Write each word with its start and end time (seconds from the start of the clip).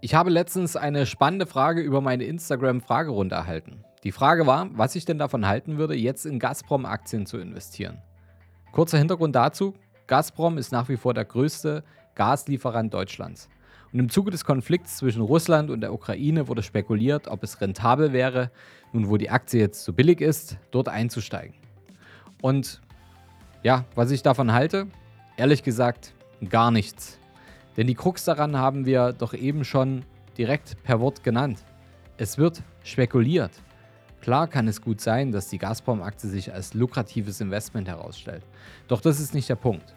Ich 0.00 0.14
habe 0.14 0.30
letztens 0.30 0.76
eine 0.76 1.06
spannende 1.06 1.46
Frage 1.46 1.80
über 1.80 2.00
meine 2.00 2.22
Instagram-Fragerunde 2.22 3.34
erhalten. 3.34 3.84
Die 4.04 4.12
Frage 4.12 4.46
war, 4.46 4.68
was 4.74 4.94
ich 4.94 5.04
denn 5.04 5.18
davon 5.18 5.44
halten 5.44 5.76
würde, 5.76 5.96
jetzt 5.96 6.24
in 6.24 6.38
Gazprom-Aktien 6.38 7.26
zu 7.26 7.38
investieren. 7.38 7.98
Kurzer 8.70 8.98
Hintergrund 8.98 9.34
dazu: 9.34 9.74
Gazprom 10.06 10.56
ist 10.56 10.70
nach 10.70 10.88
wie 10.88 10.96
vor 10.96 11.14
der 11.14 11.24
größte 11.24 11.82
Gaslieferant 12.14 12.94
Deutschlands. 12.94 13.48
Und 13.92 13.98
im 13.98 14.08
Zuge 14.08 14.30
des 14.30 14.44
Konflikts 14.44 14.98
zwischen 14.98 15.22
Russland 15.22 15.68
und 15.68 15.80
der 15.80 15.92
Ukraine 15.92 16.46
wurde 16.46 16.62
spekuliert, 16.62 17.26
ob 17.26 17.42
es 17.42 17.60
rentabel 17.60 18.12
wäre, 18.12 18.52
nun 18.92 19.08
wo 19.08 19.16
die 19.16 19.30
Aktie 19.30 19.60
jetzt 19.60 19.82
so 19.82 19.92
billig 19.92 20.20
ist, 20.20 20.58
dort 20.70 20.88
einzusteigen. 20.88 21.56
Und 22.40 22.80
ja, 23.64 23.84
was 23.96 24.12
ich 24.12 24.22
davon 24.22 24.52
halte? 24.52 24.86
Ehrlich 25.36 25.64
gesagt, 25.64 26.14
gar 26.48 26.70
nichts. 26.70 27.18
Denn 27.78 27.86
die 27.86 27.94
Krux 27.94 28.24
daran 28.24 28.56
haben 28.56 28.86
wir 28.86 29.12
doch 29.12 29.34
eben 29.34 29.64
schon 29.64 30.04
direkt 30.36 30.82
per 30.82 30.98
Wort 30.98 31.22
genannt. 31.22 31.64
Es 32.16 32.36
wird 32.36 32.60
spekuliert. 32.82 33.52
Klar 34.20 34.48
kann 34.48 34.66
es 34.66 34.82
gut 34.82 35.00
sein, 35.00 35.30
dass 35.30 35.48
die 35.48 35.58
Gazprom-Aktie 35.58 36.28
sich 36.28 36.52
als 36.52 36.74
lukratives 36.74 37.40
Investment 37.40 37.86
herausstellt. 37.86 38.42
Doch 38.88 39.00
das 39.00 39.20
ist 39.20 39.32
nicht 39.32 39.48
der 39.48 39.54
Punkt. 39.54 39.94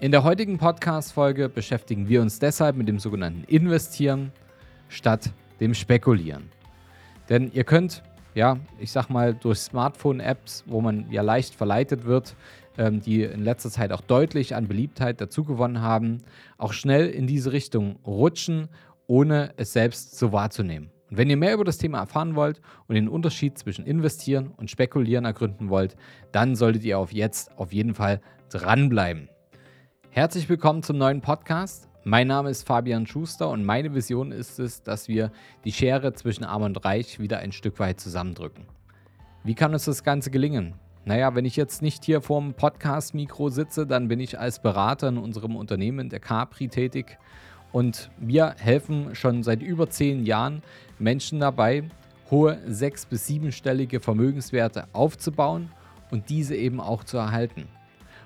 In 0.00 0.10
der 0.10 0.24
heutigen 0.24 0.56
Podcast-Folge 0.56 1.50
beschäftigen 1.50 2.08
wir 2.08 2.22
uns 2.22 2.38
deshalb 2.38 2.76
mit 2.76 2.88
dem 2.88 2.98
sogenannten 2.98 3.44
Investieren 3.44 4.32
statt 4.88 5.30
dem 5.60 5.74
Spekulieren. 5.74 6.50
Denn 7.28 7.52
ihr 7.52 7.64
könnt, 7.64 8.02
ja, 8.34 8.56
ich 8.78 8.90
sag 8.90 9.10
mal, 9.10 9.34
durch 9.34 9.58
Smartphone-Apps, 9.58 10.64
wo 10.66 10.80
man 10.80 11.10
ja 11.10 11.20
leicht 11.20 11.54
verleitet 11.54 12.06
wird, 12.06 12.34
die 12.76 13.22
in 13.22 13.44
letzter 13.44 13.70
Zeit 13.70 13.92
auch 13.92 14.00
deutlich 14.00 14.54
an 14.54 14.68
Beliebtheit 14.68 15.20
dazugewonnen 15.20 15.82
haben, 15.82 16.18
auch 16.58 16.72
schnell 16.72 17.08
in 17.08 17.26
diese 17.26 17.52
Richtung 17.52 17.96
rutschen, 18.06 18.68
ohne 19.06 19.52
es 19.56 19.72
selbst 19.72 20.18
so 20.18 20.32
wahrzunehmen. 20.32 20.90
Und 21.10 21.18
wenn 21.18 21.28
ihr 21.28 21.36
mehr 21.36 21.52
über 21.52 21.64
das 21.64 21.76
Thema 21.76 21.98
erfahren 21.98 22.34
wollt 22.34 22.62
und 22.88 22.94
den 22.94 23.08
Unterschied 23.08 23.58
zwischen 23.58 23.84
investieren 23.84 24.50
und 24.56 24.70
spekulieren 24.70 25.26
ergründen 25.26 25.68
wollt, 25.68 25.94
dann 26.32 26.56
solltet 26.56 26.84
ihr 26.84 26.98
auf 26.98 27.12
jetzt 27.12 27.58
auf 27.58 27.74
jeden 27.74 27.94
Fall 27.94 28.22
dranbleiben. 28.48 29.28
Herzlich 30.08 30.48
willkommen 30.48 30.82
zum 30.82 30.96
neuen 30.96 31.20
Podcast. 31.20 31.88
Mein 32.04 32.28
Name 32.28 32.48
ist 32.48 32.66
Fabian 32.66 33.06
Schuster 33.06 33.50
und 33.50 33.64
meine 33.64 33.94
Vision 33.94 34.32
ist 34.32 34.58
es, 34.58 34.82
dass 34.82 35.06
wir 35.06 35.30
die 35.64 35.72
Schere 35.72 36.14
zwischen 36.14 36.44
Arm 36.44 36.62
und 36.62 36.82
Reich 36.84 37.20
wieder 37.20 37.38
ein 37.38 37.52
Stück 37.52 37.78
weit 37.78 38.00
zusammendrücken. 38.00 38.64
Wie 39.44 39.54
kann 39.54 39.72
uns 39.72 39.84
das 39.84 40.02
Ganze 40.04 40.30
gelingen? 40.30 40.74
Naja, 41.04 41.34
wenn 41.34 41.44
ich 41.44 41.56
jetzt 41.56 41.82
nicht 41.82 42.04
hier 42.04 42.20
vorm 42.22 42.54
Podcast-Mikro 42.54 43.48
sitze, 43.48 43.88
dann 43.88 44.06
bin 44.06 44.20
ich 44.20 44.38
als 44.38 44.60
Berater 44.60 45.08
in 45.08 45.18
unserem 45.18 45.56
Unternehmen, 45.56 46.08
der 46.08 46.20
Capri, 46.20 46.68
tätig. 46.68 47.18
Und 47.72 48.10
wir 48.18 48.54
helfen 48.58 49.16
schon 49.16 49.42
seit 49.42 49.62
über 49.62 49.90
zehn 49.90 50.24
Jahren 50.24 50.62
Menschen 51.00 51.40
dabei, 51.40 51.84
hohe 52.30 52.60
sechs- 52.68 53.04
bis 53.04 53.26
siebenstellige 53.26 53.98
Vermögenswerte 53.98 54.86
aufzubauen 54.92 55.70
und 56.12 56.28
diese 56.28 56.54
eben 56.54 56.80
auch 56.80 57.02
zu 57.02 57.16
erhalten. 57.16 57.66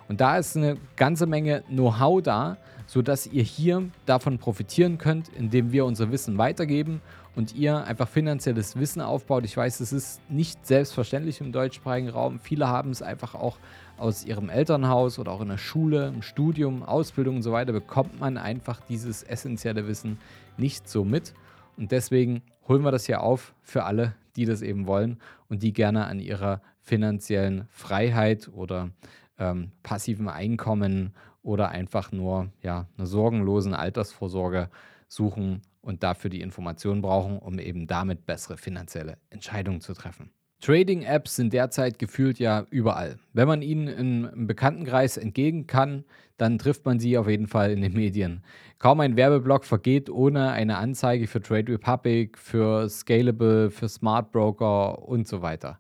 Und 0.09 0.21
da 0.21 0.39
ist 0.39 0.57
eine 0.57 0.77
ganze 0.97 1.27
Menge 1.27 1.63
Know-how 1.69 2.23
da, 2.23 2.57
sodass 2.87 3.27
ihr 3.27 3.43
hier 3.43 3.89
davon 4.07 4.39
profitieren 4.39 4.99
könnt, 4.99 5.29
indem 5.29 5.73
wir 5.73 5.85
unser 5.85 6.13
Wissen 6.13 6.39
weitergeben 6.39 7.01
und 7.35 7.55
ihr 7.55 7.85
einfach 7.85 8.09
finanzielles 8.09 8.77
Wissen 8.77 9.03
aufbaut. 9.03 9.45
Ich 9.45 9.57
weiß, 9.57 9.81
es 9.81 9.93
ist 9.93 10.21
nicht 10.31 10.67
selbstverständlich 10.67 11.41
im 11.41 11.53
deutschsprachigen 11.53 12.09
Raum. 12.09 12.39
Viele 12.39 12.69
haben 12.69 12.91
es 12.91 13.03
einfach 13.03 13.35
auch 13.35 13.59
aus 13.99 14.25
ihrem 14.25 14.49
Elternhaus 14.49 15.19
oder 15.19 15.33
auch 15.33 15.41
in 15.41 15.49
der 15.49 15.59
Schule, 15.59 16.09
im 16.09 16.23
Studium, 16.23 16.83
Ausbildung 16.83 17.37
und 17.37 17.43
so 17.43 17.53
weiter, 17.53 17.73
bekommt 17.73 18.21
man 18.21 18.39
einfach 18.39 18.81
dieses 18.81 19.23
essentielle 19.23 19.87
Wissen 19.87 20.19
nicht 20.57 20.89
so 20.89 21.05
mit. 21.05 21.35
Und 21.77 21.93
deswegen 21.93 22.43
holen 22.69 22.83
wir 22.83 22.91
das 22.91 23.07
hier 23.07 23.23
auf 23.23 23.55
für 23.63 23.85
alle, 23.85 24.15
die 24.37 24.45
das 24.45 24.63
eben 24.63 24.87
wollen 24.87 25.19
und 25.49 25.63
die 25.63 25.73
gerne 25.73 26.07
an 26.07 26.21
ihrer 26.21 26.61
finanziellen 26.81 27.67
Freiheit 27.71 28.49
oder 28.55 28.91
ähm, 29.39 29.73
passiven 29.83 30.29
Einkommen 30.29 31.15
oder 31.43 31.69
einfach 31.69 32.13
nur 32.13 32.51
ja, 32.63 32.87
einer 32.97 33.07
sorgenlosen 33.07 33.75
Altersvorsorge 33.75 34.69
suchen 35.09 35.63
und 35.81 36.03
dafür 36.03 36.31
die 36.31 36.41
Informationen 36.41 37.03
brauchen, 37.03 37.39
um 37.39 37.59
eben 37.59 37.87
damit 37.87 38.27
bessere 38.27 38.57
finanzielle 38.57 39.19
Entscheidungen 39.31 39.81
zu 39.81 39.95
treffen. 39.95 40.31
Trading-Apps 40.61 41.37
sind 41.37 41.53
derzeit 41.53 41.99
gefühlt 41.99 42.39
ja 42.39 42.67
überall. 42.71 43.19
Wenn 43.35 43.47
man 43.47 43.63
ihnen 43.63 43.89
im 43.89 44.47
Bekanntenkreis 44.47 45.17
entgegen 45.17 45.67
kann, 45.67 46.05
dann 46.39 46.59
trifft 46.59 46.85
man 46.87 46.99
sie 46.99 47.19
auf 47.19 47.29
jeden 47.29 47.47
Fall 47.47 47.71
in 47.71 47.83
den 47.83 47.93
Medien. 47.93 48.43
Kaum 48.79 49.01
ein 49.01 49.17
Werbeblock 49.17 49.65
vergeht 49.65 50.11
ohne 50.11 50.51
eine 50.51 50.79
Anzeige 50.79 51.27
für 51.27 51.43
Trade 51.43 51.73
Republic, 51.73 52.39
für 52.39 52.89
Scalable, 52.89 53.71
für 53.71 53.89
Smart 53.89 54.33
Broker 54.33 55.07
und 55.07 55.29
so 55.29 55.43
weiter. 55.43 55.79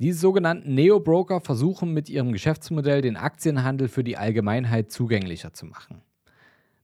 Diese 0.00 0.20
sogenannten 0.20 0.74
Neo-Broker 0.74 1.40
versuchen 1.40 1.92
mit 1.92 2.08
ihrem 2.08 2.32
Geschäftsmodell 2.32 3.02
den 3.02 3.16
Aktienhandel 3.16 3.88
für 3.88 4.04
die 4.04 4.16
Allgemeinheit 4.16 4.92
zugänglicher 4.92 5.52
zu 5.52 5.66
machen. 5.66 6.02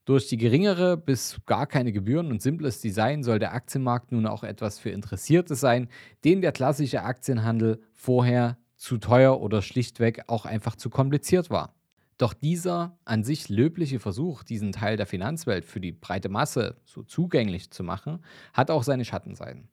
Durch 0.04 0.26
die 0.26 0.36
geringere 0.36 0.96
bis 0.96 1.40
gar 1.46 1.68
keine 1.68 1.92
Gebühren 1.92 2.32
und 2.32 2.42
simples 2.42 2.80
Design 2.80 3.22
soll 3.22 3.38
der 3.38 3.54
Aktienmarkt 3.54 4.10
nun 4.10 4.26
auch 4.26 4.42
etwas 4.42 4.80
für 4.80 4.90
Interessierte 4.90 5.54
sein, 5.54 5.88
denen 6.24 6.42
der 6.42 6.50
klassische 6.50 7.04
Aktienhandel 7.04 7.80
vorher 7.92 8.58
zu 8.76 8.98
teuer 8.98 9.40
oder 9.40 9.62
schlichtweg 9.62 10.24
auch 10.26 10.44
einfach 10.44 10.74
zu 10.74 10.90
kompliziert 10.90 11.50
war. 11.50 11.72
Doch 12.18 12.34
dieser 12.34 12.98
an 13.04 13.22
sich 13.22 13.48
löbliche 13.48 14.00
Versuch, 14.00 14.42
diesen 14.42 14.72
Teil 14.72 14.96
der 14.96 15.06
Finanzwelt 15.06 15.64
für 15.64 15.80
die 15.80 15.92
breite 15.92 16.28
Masse 16.28 16.76
so 16.84 17.04
zugänglich 17.04 17.70
zu 17.70 17.84
machen, 17.84 18.24
hat 18.52 18.72
auch 18.72 18.82
seine 18.82 19.04
Schattenseiten. 19.04 19.68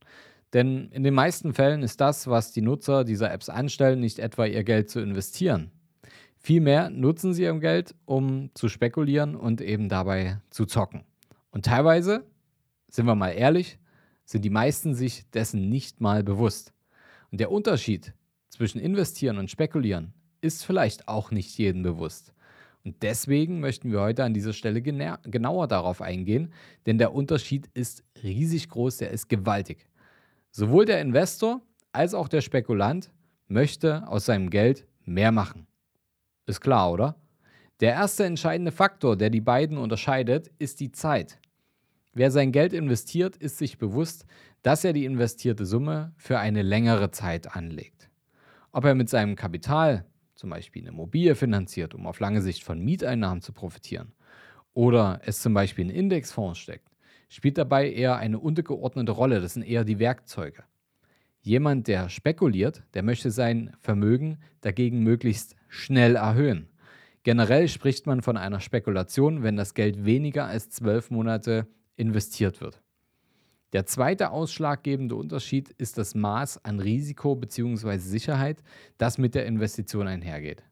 Denn 0.54 0.90
in 0.92 1.04
den 1.04 1.14
meisten 1.14 1.54
Fällen 1.54 1.82
ist 1.82 2.02
das, 2.02 2.28
was 2.28 2.52
die 2.52 2.62
Nutzer 2.62 3.04
dieser 3.04 3.32
Apps 3.32 3.50
anstellen, 3.50 4.00
nicht 4.00 4.20
etwa 4.20 4.46
ihr 4.46 4.64
Geld 4.64 4.90
zu 4.90 5.00
investieren. 5.00 5.72
Vielmehr 6.38 6.90
nutzen 6.90 7.34
sie 7.34 7.44
ihr 7.44 7.54
Geld, 7.60 7.96
um 8.06 8.50
zu 8.56 8.68
spekulieren 8.68 9.36
und 9.36 9.62
eben 9.62 9.90
dabei 9.90 10.42
zu 10.50 10.66
zocken. 10.66 11.04
Und 11.52 11.66
teilweise, 11.66 12.26
sind 12.90 13.06
wir 13.06 13.16
mal 13.16 13.30
ehrlich, 13.30 13.78
sind 14.26 14.44
die 14.44 14.50
meisten 14.50 14.96
sich 14.96 15.30
dessen 15.32 15.70
nicht 15.70 16.02
mal 16.02 16.24
bewusst. 16.24 16.74
Und 17.32 17.40
der 17.40 17.52
Unterschied 17.52 18.14
zwischen 18.50 18.80
investieren 18.80 19.38
und 19.38 19.52
spekulieren 19.52 20.14
ist 20.42 20.66
vielleicht 20.66 21.08
auch 21.08 21.32
nicht 21.32 21.58
jedem 21.58 21.84
bewusst. 21.84 22.34
Und 22.84 23.04
deswegen 23.04 23.60
möchten 23.60 23.92
wir 23.92 24.02
heute 24.02 24.24
an 24.24 24.34
dieser 24.34 24.54
Stelle 24.54 24.82
genauer 24.82 25.68
darauf 25.68 26.02
eingehen, 26.02 26.52
denn 26.88 26.98
der 26.98 27.14
Unterschied 27.14 27.70
ist 27.76 28.04
riesig 28.24 28.70
groß, 28.70 28.98
der 28.98 29.12
ist 29.12 29.30
gewaltig. 29.30 29.88
Sowohl 30.52 30.86
der 30.86 31.00
Investor 31.00 31.62
als 31.94 32.14
auch 32.14 32.28
der 32.28 32.42
Spekulant 32.42 33.10
möchte 33.48 34.08
aus 34.08 34.26
seinem 34.26 34.50
Geld 34.50 34.86
mehr 35.06 35.32
machen. 35.32 35.66
Ist 36.46 36.62
klar, 36.62 36.92
oder? 36.92 37.16
Der 37.80 37.94
erste 37.94 38.26
entscheidende 38.26 38.72
Faktor, 38.72 39.16
der 39.16 39.30
die 39.30 39.42
beiden 39.42 39.78
unterscheidet, 39.78 40.52
ist 40.60 40.82
die 40.82 40.92
Zeit. 40.92 41.40
Wer 42.14 42.30
sein 42.32 42.52
Geld 42.52 42.74
investiert, 42.74 43.38
ist 43.38 43.58
sich 43.58 43.78
bewusst, 43.78 44.26
dass 44.62 44.84
er 44.84 44.92
die 44.92 45.06
investierte 45.06 45.66
Summe 45.66 46.14
für 46.18 46.38
eine 46.38 46.62
längere 46.62 47.12
Zeit 47.12 47.56
anlegt. 47.56 48.10
Ob 48.74 48.84
er 48.84 48.94
mit 48.94 49.10
seinem 49.10 49.38
Kapital 49.38 50.06
zum 50.36 50.50
Beispiel 50.50 50.82
eine 50.82 50.90
Immobilie 50.90 51.36
finanziert, 51.36 51.94
um 51.96 52.06
auf 52.06 52.20
lange 52.20 52.42
Sicht 52.42 52.64
von 52.64 52.80
Mieteinnahmen 52.80 53.42
zu 53.42 53.54
profitieren, 53.54 54.12
oder 54.74 55.22
es 55.26 55.42
zum 55.42 55.54
Beispiel 55.54 55.90
in 55.90 55.96
Indexfonds 55.96 56.60
steckt, 56.60 56.91
spielt 57.32 57.58
dabei 57.58 57.90
eher 57.90 58.18
eine 58.18 58.40
untergeordnete 58.40 59.14
Rolle. 59.14 59.40
Das 59.40 59.54
sind 59.54 59.64
eher 59.64 59.86
die 59.86 60.00
Werkzeuge. 60.00 60.64
Jemand, 61.40 61.88
der 61.88 62.10
spekuliert, 62.10 62.84
der 62.94 63.04
möchte 63.04 63.32
sein 63.32 63.74
Vermögen 63.80 64.38
dagegen 64.60 65.02
möglichst 65.02 65.56
schnell 65.70 66.18
erhöhen. 66.18 66.68
Generell 67.24 67.70
spricht 67.70 68.06
man 68.06 68.22
von 68.22 68.36
einer 68.36 68.60
Spekulation, 68.60 69.44
wenn 69.44 69.56
das 69.56 69.74
Geld 69.74 70.04
weniger 70.04 70.46
als 70.46 70.70
zwölf 70.72 71.10
Monate 71.10 71.68
investiert 71.96 72.60
wird. 72.60 72.82
Der 73.72 73.86
zweite 73.86 74.32
ausschlaggebende 74.32 75.16
Unterschied 75.16 75.70
ist 75.70 75.98
das 75.98 76.14
Maß 76.14 76.66
an 76.66 76.82
Risiko 76.82 77.36
bzw. 77.36 77.98
Sicherheit, 77.98 78.62
das 78.98 79.18
mit 79.18 79.36
der 79.36 79.46
Investition 79.46 80.08
einhergeht. 80.08 80.64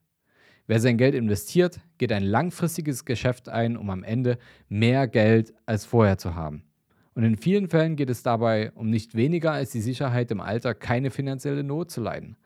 Wer 0.70 0.80
sein 0.80 0.98
Geld 0.98 1.16
investiert, 1.16 1.80
geht 1.98 2.12
ein 2.12 2.22
langfristiges 2.22 3.04
Geschäft 3.04 3.50
ein, 3.50 3.76
um 3.76 3.90
am 3.90 4.04
Ende 4.04 4.38
mehr 4.68 5.08
Geld 5.08 5.52
als 5.66 5.84
vorher 5.84 6.20
zu 6.20 6.36
haben. 6.36 6.62
Und 7.16 7.24
in 7.24 7.38
vielen 7.38 7.68
Fällen 7.70 7.96
geht 7.96 8.12
es 8.12 8.22
dabei 8.22 8.72
um 8.76 8.92
nicht 8.92 9.16
weniger 9.16 9.52
als 9.52 9.72
die 9.72 9.82
Sicherheit 9.82 10.30
im 10.30 10.40
Alter, 10.40 10.76
keine 10.76 11.10
finanzielle 11.10 11.64
Not 11.64 11.90
zu 11.90 12.02
leiden. 12.02 12.38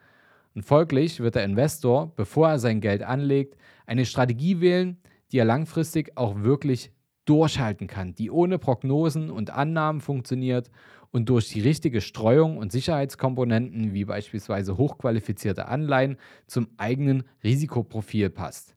Und 0.56 0.64
folglich 0.64 1.20
wird 1.20 1.36
der 1.36 1.44
Investor, 1.44 2.14
bevor 2.16 2.48
er 2.48 2.60
sein 2.60 2.80
Geld 2.80 3.04
anlegt, 3.04 3.58
eine 3.86 4.06
Strategie 4.06 4.62
wählen, 4.62 5.02
die 5.34 5.40
er 5.40 5.46
langfristig 5.46 6.16
auch 6.16 6.44
wirklich 6.44 6.94
durchhalten 7.26 7.88
kann, 7.88 8.16
die 8.16 8.32
ohne 8.32 8.58
Prognosen 8.58 9.32
und 9.32 9.50
Annahmen 9.50 10.00
funktioniert 10.00 10.72
und 11.14 11.30
durch 11.30 11.48
die 11.50 11.62
richtige 11.62 12.02
Streuung 12.02 12.58
und 12.58 12.72
Sicherheitskomponenten 12.72 13.94
wie 13.94 14.04
beispielsweise 14.04 14.78
hochqualifizierte 14.78 15.68
Anleihen 15.68 16.18
zum 16.48 16.68
eigenen 16.78 17.24
Risikoprofil 17.44 18.32
passt. 18.32 18.76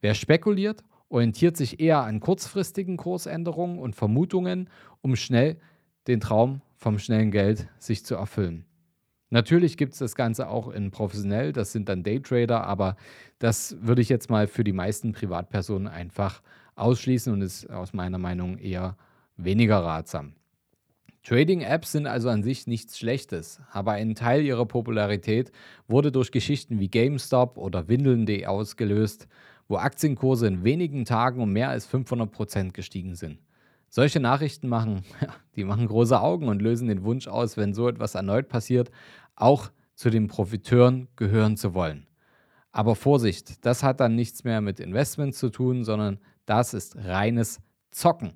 Wer 0.00 0.14
spekuliert 0.14 0.82
orientiert 1.10 1.56
sich 1.56 1.80
eher 1.80 2.00
an 2.00 2.20
kurzfristigen 2.20 2.96
Kursänderungen 2.96 3.78
und 3.78 3.94
Vermutungen, 3.94 4.68
um 5.02 5.14
schnell 5.14 5.58
den 6.06 6.20
Traum 6.20 6.62
vom 6.76 6.98
schnellen 6.98 7.30
Geld 7.30 7.68
sich 7.78 8.04
zu 8.04 8.14
erfüllen. 8.14 8.64
Natürlich 9.30 9.76
gibt 9.76 9.92
es 9.92 9.98
das 9.98 10.14
Ganze 10.14 10.48
auch 10.48 10.68
in 10.68 10.90
professionell, 10.90 11.52
das 11.52 11.72
sind 11.72 11.88
dann 11.90 12.02
Daytrader, 12.02 12.64
aber 12.64 12.96
das 13.38 13.76
würde 13.80 14.00
ich 14.00 14.08
jetzt 14.08 14.30
mal 14.30 14.46
für 14.46 14.64
die 14.64 14.72
meisten 14.72 15.12
Privatpersonen 15.12 15.86
einfach 15.86 16.42
ausschließen 16.76 17.32
und 17.32 17.42
ist 17.42 17.68
aus 17.68 17.92
meiner 17.92 18.18
Meinung 18.18 18.56
eher 18.56 18.96
weniger 19.36 19.78
ratsam. 19.78 20.37
Trading-Apps 21.24 21.92
sind 21.92 22.06
also 22.06 22.28
an 22.28 22.42
sich 22.42 22.66
nichts 22.66 22.98
Schlechtes, 22.98 23.60
aber 23.70 23.92
ein 23.92 24.14
Teil 24.14 24.42
ihrer 24.42 24.66
Popularität 24.66 25.52
wurde 25.86 26.12
durch 26.12 26.32
Geschichten 26.32 26.80
wie 26.80 26.88
GameStop 26.88 27.58
oder 27.58 27.88
Windeln.de 27.88 28.46
ausgelöst, 28.46 29.28
wo 29.68 29.76
Aktienkurse 29.76 30.46
in 30.46 30.64
wenigen 30.64 31.04
Tagen 31.04 31.42
um 31.42 31.52
mehr 31.52 31.68
als 31.68 31.88
500% 31.92 32.72
gestiegen 32.72 33.14
sind. 33.14 33.38
Solche 33.90 34.20
Nachrichten 34.20 34.68
machen, 34.68 35.02
die 35.56 35.64
machen 35.64 35.86
große 35.86 36.20
Augen 36.20 36.48
und 36.48 36.62
lösen 36.62 36.88
den 36.88 37.04
Wunsch 37.04 37.26
aus, 37.26 37.56
wenn 37.56 37.74
so 37.74 37.88
etwas 37.88 38.14
erneut 38.14 38.48
passiert, 38.48 38.90
auch 39.34 39.70
zu 39.94 40.10
den 40.10 40.28
Profiteuren 40.28 41.08
gehören 41.16 41.56
zu 41.56 41.74
wollen. 41.74 42.06
Aber 42.70 42.94
Vorsicht, 42.94 43.64
das 43.64 43.82
hat 43.82 44.00
dann 44.00 44.14
nichts 44.14 44.44
mehr 44.44 44.60
mit 44.60 44.78
Investments 44.78 45.38
zu 45.38 45.48
tun, 45.50 45.84
sondern 45.84 46.18
das 46.46 46.74
ist 46.74 46.96
reines 46.96 47.60
Zocken. 47.90 48.32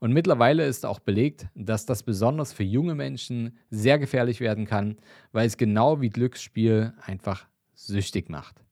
Und 0.00 0.12
mittlerweile 0.12 0.64
ist 0.64 0.86
auch 0.86 1.00
belegt, 1.00 1.48
dass 1.54 1.86
das 1.86 2.02
besonders 2.02 2.52
für 2.52 2.62
junge 2.62 2.94
Menschen 2.94 3.58
sehr 3.70 3.98
gefährlich 3.98 4.40
werden 4.40 4.64
kann, 4.64 4.98
weil 5.32 5.46
es 5.46 5.56
genau 5.56 6.00
wie 6.00 6.10
Glücksspiel 6.10 6.92
einfach 7.04 7.46
süchtig 7.74 8.28
macht. 8.28 8.64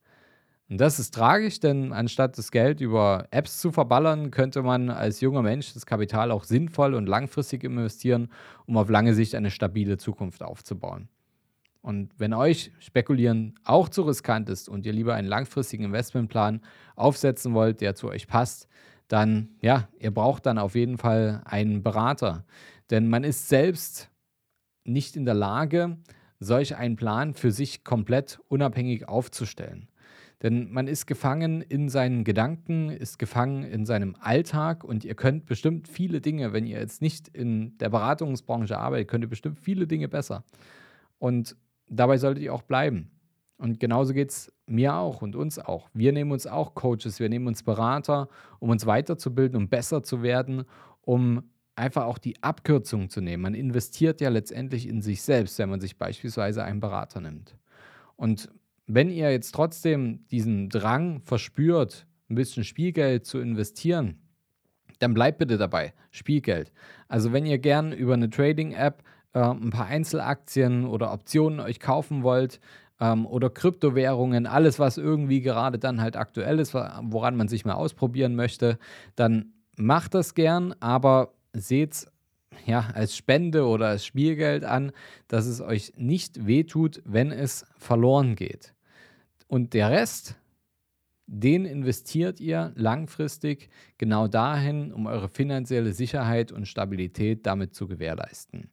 Und 0.68 0.80
das 0.80 0.98
ist 0.98 1.14
tragisch, 1.14 1.60
denn 1.60 1.92
anstatt 1.92 2.38
das 2.38 2.50
Geld 2.50 2.80
über 2.80 3.28
Apps 3.30 3.60
zu 3.60 3.70
verballern, 3.70 4.32
könnte 4.32 4.62
man 4.62 4.90
als 4.90 5.20
junger 5.20 5.42
Mensch 5.42 5.72
das 5.74 5.86
Kapital 5.86 6.32
auch 6.32 6.42
sinnvoll 6.42 6.94
und 6.94 7.06
langfristig 7.06 7.62
investieren, 7.62 8.28
um 8.66 8.76
auf 8.76 8.90
lange 8.90 9.14
Sicht 9.14 9.36
eine 9.36 9.52
stabile 9.52 9.96
Zukunft 9.96 10.42
aufzubauen. 10.42 11.08
Und 11.82 12.10
wenn 12.18 12.34
euch 12.34 12.72
Spekulieren 12.80 13.54
auch 13.62 13.88
zu 13.88 14.02
riskant 14.02 14.48
ist 14.48 14.68
und 14.68 14.86
ihr 14.86 14.92
lieber 14.92 15.14
einen 15.14 15.28
langfristigen 15.28 15.84
Investmentplan 15.84 16.60
aufsetzen 16.96 17.54
wollt, 17.54 17.80
der 17.80 17.94
zu 17.94 18.08
euch 18.08 18.26
passt, 18.26 18.66
dann 19.08 19.50
ja, 19.60 19.88
ihr 19.98 20.10
braucht 20.10 20.46
dann 20.46 20.58
auf 20.58 20.74
jeden 20.74 20.98
Fall 20.98 21.42
einen 21.44 21.82
Berater. 21.82 22.44
Denn 22.90 23.08
man 23.08 23.24
ist 23.24 23.48
selbst 23.48 24.10
nicht 24.84 25.16
in 25.16 25.24
der 25.24 25.34
Lage, 25.34 25.98
solch 26.38 26.76
einen 26.76 26.96
Plan 26.96 27.34
für 27.34 27.50
sich 27.50 27.84
komplett 27.84 28.40
unabhängig 28.48 29.08
aufzustellen. 29.08 29.88
Denn 30.42 30.70
man 30.70 30.86
ist 30.86 31.06
gefangen 31.06 31.62
in 31.62 31.88
seinen 31.88 32.22
Gedanken, 32.22 32.90
ist 32.90 33.18
gefangen 33.18 33.64
in 33.64 33.86
seinem 33.86 34.16
Alltag 34.20 34.84
und 34.84 35.02
ihr 35.02 35.14
könnt 35.14 35.46
bestimmt 35.46 35.88
viele 35.88 36.20
Dinge, 36.20 36.52
wenn 36.52 36.66
ihr 36.66 36.78
jetzt 36.78 37.00
nicht 37.00 37.28
in 37.28 37.78
der 37.78 37.88
Beratungsbranche 37.88 38.78
arbeitet, 38.78 39.08
könnt 39.08 39.24
ihr 39.24 39.30
bestimmt 39.30 39.58
viele 39.58 39.86
Dinge 39.86 40.08
besser. 40.08 40.44
Und 41.18 41.56
dabei 41.88 42.18
solltet 42.18 42.44
ihr 42.44 42.52
auch 42.52 42.62
bleiben. 42.62 43.10
Und 43.58 43.80
genauso 43.80 44.12
geht 44.12 44.30
es 44.30 44.52
mir 44.66 44.94
auch 44.94 45.22
und 45.22 45.34
uns 45.34 45.58
auch. 45.58 45.88
Wir 45.94 46.12
nehmen 46.12 46.32
uns 46.32 46.46
auch 46.46 46.74
Coaches, 46.74 47.20
wir 47.20 47.28
nehmen 47.28 47.46
uns 47.46 47.62
Berater, 47.62 48.28
um 48.58 48.68
uns 48.70 48.84
weiterzubilden, 48.84 49.56
um 49.56 49.68
besser 49.68 50.02
zu 50.02 50.22
werden, 50.22 50.64
um 51.00 51.42
einfach 51.74 52.04
auch 52.04 52.18
die 52.18 52.42
Abkürzung 52.42 53.08
zu 53.08 53.20
nehmen. 53.20 53.42
Man 53.42 53.54
investiert 53.54 54.20
ja 54.20 54.28
letztendlich 54.28 54.88
in 54.88 55.02
sich 55.02 55.22
selbst, 55.22 55.58
wenn 55.58 55.70
man 55.70 55.80
sich 55.80 55.96
beispielsweise 55.98 56.64
einen 56.64 56.80
Berater 56.80 57.20
nimmt. 57.20 57.56
Und 58.16 58.48
wenn 58.86 59.10
ihr 59.10 59.30
jetzt 59.30 59.52
trotzdem 59.52 60.26
diesen 60.30 60.68
Drang 60.68 61.20
verspürt, 61.20 62.06
ein 62.28 62.34
bisschen 62.34 62.64
Spielgeld 62.64 63.26
zu 63.26 63.38
investieren, 63.38 64.18
dann 64.98 65.14
bleibt 65.14 65.38
bitte 65.38 65.58
dabei. 65.58 65.92
Spielgeld. 66.10 66.72
Also 67.08 67.32
wenn 67.32 67.46
ihr 67.46 67.58
gern 67.58 67.92
über 67.92 68.14
eine 68.14 68.30
Trading-App 68.30 69.02
äh, 69.34 69.40
ein 69.40 69.70
paar 69.70 69.86
Einzelaktien 69.86 70.86
oder 70.86 71.12
Optionen 71.12 71.60
euch 71.60 71.80
kaufen 71.80 72.22
wollt 72.22 72.60
ähm, 73.00 73.26
oder 73.26 73.50
Kryptowährungen, 73.50 74.46
alles 74.46 74.78
was 74.78 74.98
irgendwie 74.98 75.40
gerade 75.40 75.78
dann 75.78 76.00
halt 76.00 76.16
aktuell 76.16 76.58
ist, 76.58 76.74
woran 76.74 77.36
man 77.36 77.48
sich 77.48 77.64
mal 77.64 77.74
ausprobieren 77.74 78.34
möchte, 78.34 78.78
dann 79.14 79.52
macht 79.76 80.14
das 80.14 80.34
gern, 80.34 80.74
aber 80.80 81.34
seht 81.52 82.06
ja, 82.64 82.88
als 82.94 83.16
Spende 83.16 83.66
oder 83.66 83.88
als 83.88 84.06
Spielgeld 84.06 84.64
an, 84.64 84.92
dass 85.28 85.46
es 85.46 85.60
euch 85.60 85.92
nicht 85.96 86.46
wehtut, 86.46 87.02
wenn 87.04 87.30
es 87.30 87.66
verloren 87.76 88.34
geht. 88.34 88.74
Und 89.46 89.74
der 89.74 89.90
Rest, 89.90 90.36
den 91.26 91.64
investiert 91.64 92.40
ihr 92.40 92.72
langfristig 92.76 93.68
genau 93.98 94.28
dahin, 94.28 94.92
um 94.92 95.06
eure 95.06 95.28
finanzielle 95.28 95.92
Sicherheit 95.92 96.52
und 96.52 96.66
Stabilität 96.66 97.46
damit 97.46 97.74
zu 97.74 97.86
gewährleisten. 97.86 98.70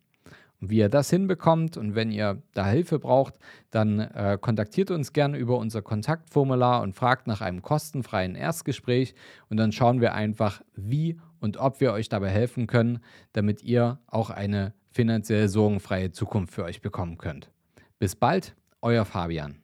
Wie 0.69 0.77
ihr 0.77 0.89
das 0.89 1.09
hinbekommt 1.09 1.75
und 1.75 1.93
wenn 1.93 2.09
ihr 2.09 2.41
da 2.53 2.65
Hilfe 2.67 2.97
braucht, 2.99 3.33
dann 3.69 3.99
äh, 3.99 4.37
kontaktiert 4.39 4.91
uns 4.91 5.11
gerne 5.11 5.37
über 5.37 5.57
unser 5.57 5.81
Kontaktformular 5.81 6.81
und 6.81 6.95
fragt 6.95 7.27
nach 7.27 7.41
einem 7.41 7.61
kostenfreien 7.61 8.35
Erstgespräch 8.35 9.13
und 9.49 9.57
dann 9.57 9.71
schauen 9.71 9.99
wir 9.99 10.13
einfach, 10.13 10.61
wie 10.75 11.19
und 11.41 11.57
ob 11.57 11.81
wir 11.81 11.91
euch 11.91 12.07
dabei 12.07 12.29
helfen 12.29 12.67
können, 12.67 12.99
damit 13.33 13.61
ihr 13.63 13.99
auch 14.07 14.29
eine 14.29 14.73
finanziell 14.91 15.49
sorgenfreie 15.49 16.11
Zukunft 16.11 16.53
für 16.53 16.63
euch 16.63 16.81
bekommen 16.81 17.17
könnt. 17.17 17.51
Bis 17.99 18.15
bald, 18.15 18.55
euer 18.81 19.03
Fabian. 19.03 19.62